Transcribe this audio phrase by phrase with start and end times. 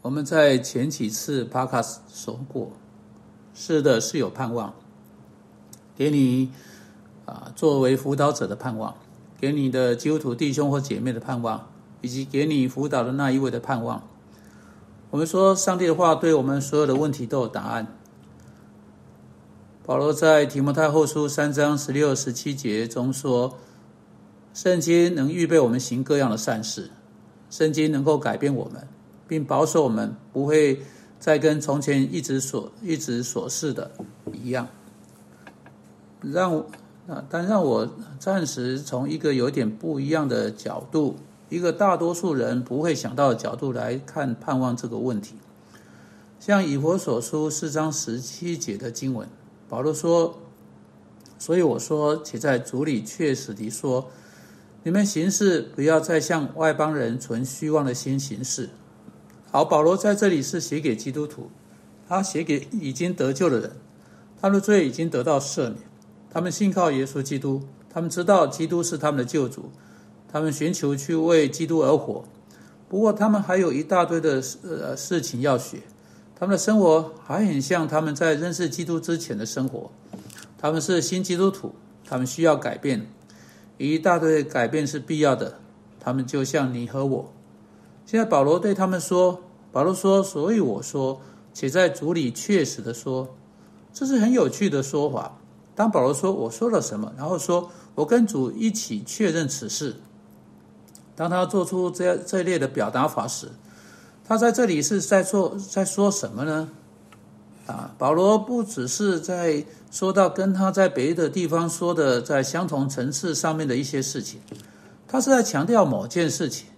[0.00, 2.70] 我们在前几次 podcast 说过，
[3.52, 4.72] 是的，是有盼望，
[5.96, 6.52] 给你
[7.26, 8.94] 啊作为辅导者的盼望，
[9.40, 11.68] 给你的基督徒弟兄或姐妹的盼望，
[12.00, 14.08] 以及给你辅导的那一位的盼望。
[15.10, 17.86] 我们说，上帝的话对我们所有的问题都有答案。
[19.84, 23.58] 保罗在提摩太后书三章十六、十七节中说
[24.54, 26.90] ：“圣经能预备我们行各样的善事，
[27.50, 28.86] 圣经能够改变我们，
[29.28, 30.80] 并保守我们不会
[31.20, 33.90] 再跟从前一直所一直所示的
[34.32, 34.66] 一样。”
[36.20, 36.58] 让
[37.06, 41.16] 啊，但让我暂时从一个有点不一样的角度。
[41.48, 45.36] 一个大多数人不会想到的角度来看盼望这个问题，
[46.38, 49.26] 像以佛所书四章十七节的经文，
[49.66, 50.38] 保罗说
[51.38, 54.10] ：“所以我说，且在主里确实地说，
[54.82, 58.68] 你们行事不要再向外邦人存虚妄的心行事。”
[59.50, 61.50] 好，保罗在这里是写给基督徒，
[62.06, 63.72] 他写给已经得救的人，
[64.40, 65.76] 他的罪已经得到赦免，
[66.30, 69.70] 他们信靠耶稣基督，他们知道基督是他们的救主。
[70.30, 72.22] 他们寻求去为基督而活，
[72.86, 75.78] 不过他们还有一大堆的呃事情要学。
[76.38, 79.90] 他们的生活还很像他们在认识基督之前的生活。
[80.58, 81.74] 他们是新基督徒，
[82.04, 83.06] 他们需要改变，
[83.78, 85.58] 一大堆改变是必要的。
[85.98, 87.32] 他们就像你和我。
[88.10, 89.38] 现在保罗对他们说
[89.70, 91.20] ：“保罗说，所以我说，
[91.52, 93.36] 且在主里确实的说，
[93.92, 95.36] 这是很有趣的说法。
[95.74, 99.96] 当保罗说我说了什么，然后说我跟主一起确认此事。”
[101.14, 103.50] 当他做出这这一列的表达法时，
[104.24, 106.70] 他在这里是在做在说什么呢？
[107.66, 114.40] 啊，保罗不只是在说到跟他在别的地方说的在相同层次上面的一些事情，
[115.06, 116.68] 他是在强调某件事情。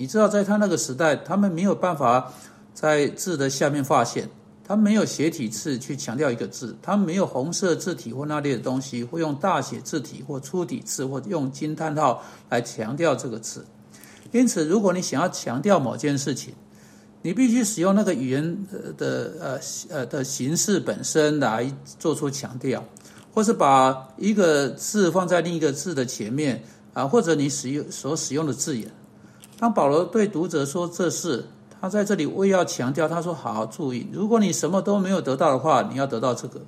[0.00, 2.32] 你知道，在他那个时代，他们没有办法
[2.72, 4.28] 在字的下面划线，
[4.62, 13.66] 他没有斜体字去强调一个字，他没有红色字体或那类的东西，会用大写字体或粗体字或用惊叹号来强调这个字。
[14.30, 16.54] 因此，如果你想要强调某件事情，
[17.22, 18.66] 你必须使用那个语言
[18.96, 19.60] 的呃
[19.90, 22.84] 呃的形式本身来做出强调，
[23.34, 26.62] 或是把一个字放在另一个字的前面
[26.94, 28.88] 啊，或者你使用所使用的字眼。
[29.58, 31.46] 当保罗对读者说这事，
[31.80, 36.60] 他在这里为要强调，他说：“好好注意，如果你什么都没有得到的话，你要得到这个。”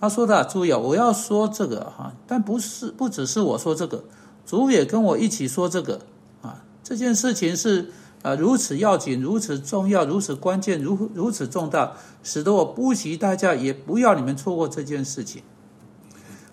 [0.00, 4.02] 他说的注意啊，我要说这个哈，但不是不只是我说这个，
[4.46, 6.00] 主也跟我一起说这个
[6.40, 6.64] 啊。
[6.82, 7.92] 这件事情是
[8.22, 11.92] 啊如此要紧，如此重要，如此关键，如如此重大，
[12.22, 15.42] 使得我不惜代价也不要你们错过这件事情。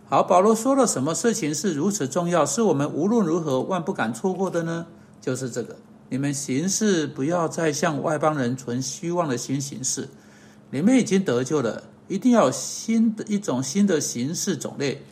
[0.10, 4.86] 好，保罗说了什么事情是如此重要，是我们无论如何万不敢错过的呢？
[5.22, 5.76] 就是这个：
[6.10, 10.08] 你们行事不要再向外邦人存虚妄的心行事。
[10.70, 15.04] 你们已经得救了，一定要新的一种新的形式种类。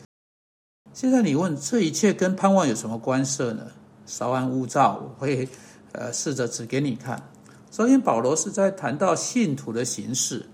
[0.92, 3.66] 现在你问这一切跟盼望有什么关涉呢？
[4.06, 5.48] 稍安勿躁，我会
[5.92, 7.22] 呃试着指给你看。
[7.70, 10.46] 首先，保罗是在谈到信徒的形式，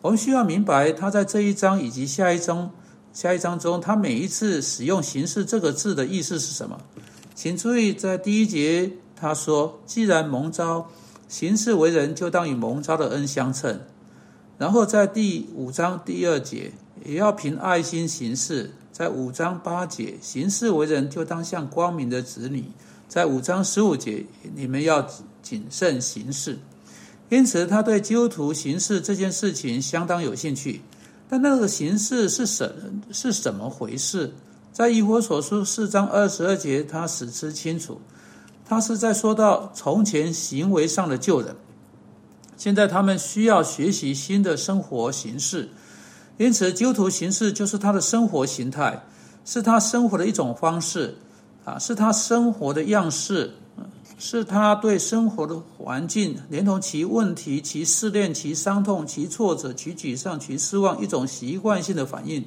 [0.00, 2.70] 我们需要明白他在这一章以及下一章
[3.12, 6.78] 下一章中，他每一次使用“形式”这个字的意思是什么？
[7.40, 10.90] 请注意，在第一节他说：“既然蒙召
[11.28, 13.80] 行事为人，就当与蒙召的恩相称。”
[14.58, 16.72] 然后在第五章第二节，
[17.04, 18.72] 也要凭爱心行事。
[18.90, 22.64] 在五章八节，行事为人，就当像光明的子女。
[23.06, 24.26] 在五章十五节，
[24.56, 25.08] 你们要
[25.40, 26.58] 谨慎行事。
[27.28, 30.80] 因此，他对基督徒行事这件事情相当有兴趣。
[31.28, 32.74] 但那个形式是什
[33.12, 34.32] 是怎么回事？
[34.78, 38.00] 在以我所书四章二十二节，他使之清楚。
[38.64, 41.56] 他是在说到从前行为上的救人，
[42.56, 45.68] 现在他们需要学习新的生活形式。
[46.36, 49.04] 因此，基督徒形式就是他的生活形态，
[49.44, 51.16] 是他生活的一种方式。
[51.64, 53.52] 啊，是他生活的样式，
[54.16, 62.44] 是他对生活的环境，连同其问题、其试炼、其伤痛、其挫折、其沮丧、其失望，一种习惯性的反应。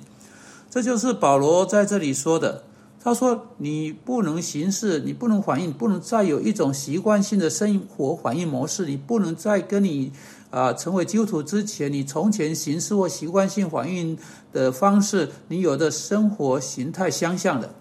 [0.72, 2.64] 这就是保罗在这里说的。
[3.04, 8.86] 他说：“你不能行事，你不能反应，不能再有一种习惯性的生活反应模式。
[8.86, 10.14] 你不能再跟你
[10.50, 14.18] 啊成为基督徒之前，你从前行事或习惯性反应
[14.54, 17.74] 的方式，你有的生活形态相像的。”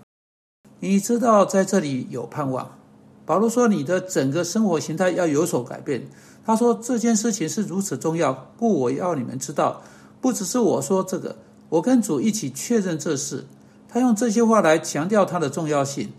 [0.80, 2.78] 你知道在这里有盼望。
[3.24, 6.08] 保罗说：“你的整个生活形态要有所改变。”
[6.44, 9.82] 他说：“这件事情是如此重要，故我要你们知道，
[10.20, 11.36] 不只是我说这个，
[11.70, 13.46] 我跟主一起确认这事。”
[13.88, 16.12] 他用这些话来强调它的重要性。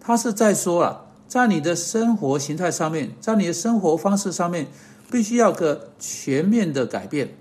[0.00, 4.68] 他是在说啊，在你的生活形态上面，在你的生活方式上面，
[5.10, 7.34] 必须要个全面的改变，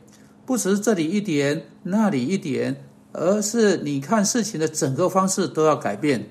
[0.46, 2.84] 不是这里一点，那里一点，
[3.14, 6.28] 而是你看事情的整个方式都要改变。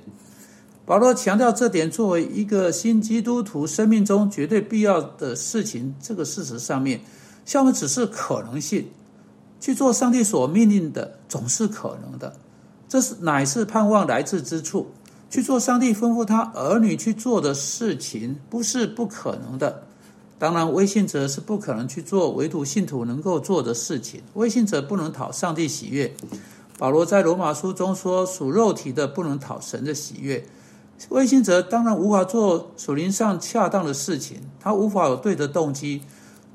[0.84, 7.00] 保罗强调这点，作为一个新基督徒生命中绝对必要的事情，这个事实上面，
[7.46, 8.88] 像我们只是可能性，
[9.60, 12.34] 去做上帝所命令的，总是可能的。
[12.88, 14.88] 这是乃是盼望来自之处，
[15.28, 19.82] 去做上帝吩咐他儿女去做的事情，不是不可能的。
[20.38, 24.22] 当然，微信者是不可能去做唯独信徒能够做的事情。
[24.34, 26.14] 微信者不能讨上帝喜悦。
[26.78, 30.46] 保罗在罗马书中说：“属肉体的不能讨神的喜悦。”
[31.10, 36.02] 微信者当然无法做属灵上恰当的事情，他无法有对的动机。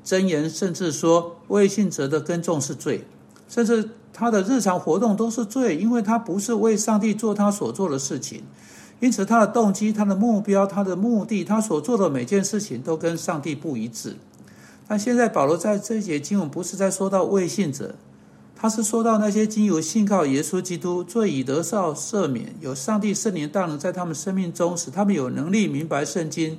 [0.04, 3.04] 真言甚至说，微信者的耕种是罪，
[3.48, 8.42] 甚至他的日常活动都是罪，因为他不是为上帝做他所做的事情。
[9.00, 14.16] 因此，他的动机、他的目标、他的目的、他所做的每件事情都跟上帝不一致。
[14.86, 17.94] 但现在保罗在这一节经文不是在说到未信者。
[18.56, 26.58] 他是说到那些经由信靠耶稣基督罪已得少赦免，有上帝圣灵大能在他们生命中，使他们有能力明白圣经，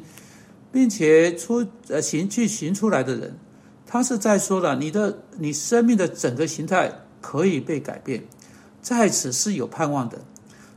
[0.76, 3.38] 并且出呃行去行出来的人，
[3.86, 6.92] 他是在说了你的你生命的整个形态
[7.22, 8.26] 可以被改变，
[8.82, 10.18] 在此是有盼望的。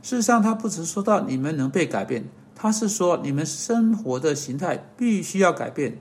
[0.01, 2.23] 事实上，他不只说到你们能被改变，
[2.55, 5.97] 他是说你们生活的形态必须要改变。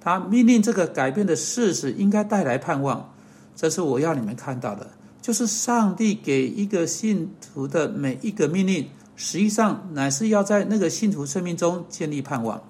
[0.00, 3.12] 他命令这个改变的事实应该带来盼望。
[3.54, 12.62] 这是我要你们看到的，就是上帝给一个信徒的每一个命令，实际上乃是要在那个信徒生命中建立盼望。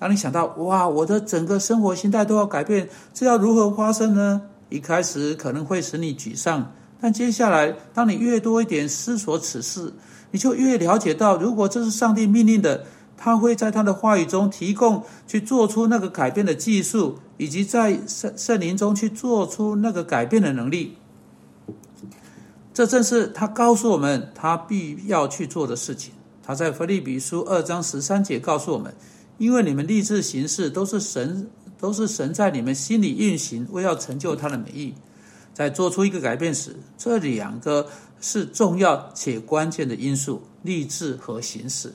[0.00, 4.42] 当你想到哇，我的整个生活心态都要改变，这要如何发生呢？
[4.70, 9.92] 一开始可能会使你沮丧，但接下来，当你越多一点思索此事，
[10.30, 12.84] 你就越了解到，如果这是上帝命令的。
[13.22, 20.96] 他会在他的话语中提供去做出那个改变的技术，以及在圣圣灵中去做出那个改变的能力。
[22.72, 26.14] 这正是他告诉我们他必要去做的事情。
[26.42, 28.94] 他在腓立比书二章十三节告诉我们：
[29.40, 31.48] 因为你们立志行事，都是神，
[31.78, 34.92] 都是神在你们心里运行，为要成就他的美意。
[35.54, 37.86] 在做出一个改变时，这两个
[38.20, 41.94] 是重要且关键的因素：立志和行事。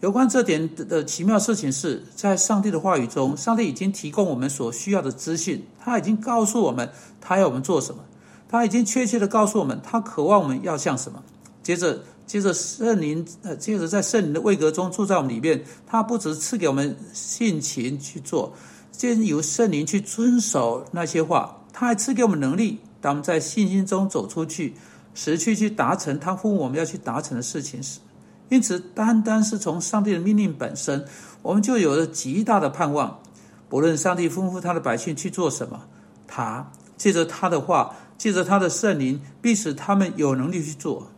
[0.00, 6.90] 有关这点的奇妙事情是，在上帝的话语中，上帝已经提供我们所需要的资讯，他已经告诉我们
[7.22, 8.04] 他要我们做什么，
[8.50, 11.24] 他已经确切的告诉我们他渴望我们要像什么。
[11.62, 18.52] 接着，接着圣灵，呃，接着在圣灵的位格中住在我们里面，他不只是赐给我们性情去做，
[18.90, 24.74] 先由圣灵去遵守那些话，他还赐给我们能力，当我们在信心中走出去，
[25.14, 28.00] 实去去达成他呼我们要去达成的事情时。
[28.48, 31.04] 因此，单单是从上帝的命令本身，
[31.42, 33.20] 我们就有了极大的盼望。
[33.68, 35.82] 不论上帝吩咐他的百姓去做什么，
[36.26, 41.08] 他借着他的话，借着他的圣灵，必使他们有能力去做。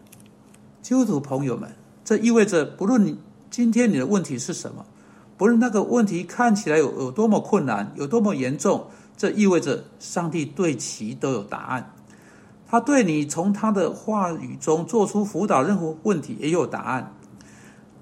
[0.88, 1.68] 基督徒朋友们，
[2.02, 3.18] 这意味着，不论你
[3.50, 4.86] 今天你的问题是什么，
[5.36, 11.92] 不论那个问题看起来有有多么困难，有多么严重，这意味着上帝对其都有答案。
[12.66, 17.12] 他对你从他的话语中做出辅导任何问题也有答案。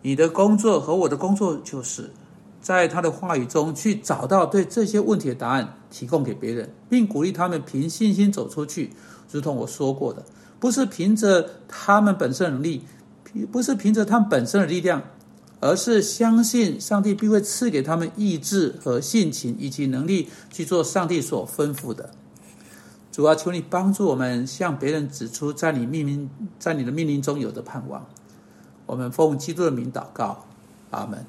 [0.02, 2.12] 你的工作和我的工作，就是
[2.60, 8.92] 在他的话语中去找到对这些问题的答案，提供给别人，并鼓励他们凭信心走出去。
[9.32, 10.24] 如同我说过的，
[10.58, 12.82] 不是凭着他们本身能力，
[13.52, 15.02] 不是凭着他们本身的力量，
[15.60, 22.10] 而是相信上帝必会赐给他们意志和性情以及能力去做上帝所吩咐的。
[23.12, 28.06] 主啊，求你帮助我们向别人指出在你命令在你的命令中有的盼望。
[28.86, 30.46] 我们奉基督的名祷告，
[30.90, 31.26] 阿门。